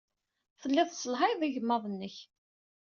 Telliḍ 0.61 0.87
tesselhayeḍ 0.89 1.41
igmaḍ-nnek. 1.43 2.15